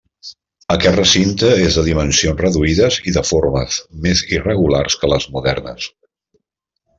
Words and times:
Aquest 0.75 0.95
recinte 0.99 1.51
és 1.65 1.77
de 1.79 1.83
dimensions 1.89 2.41
reduïdes 2.45 2.97
i 3.11 3.13
de 3.19 3.23
formes 3.33 3.77
més 4.07 4.25
irregulars 4.39 4.97
que 5.03 5.11
les 5.13 5.29
modernes. 5.37 5.93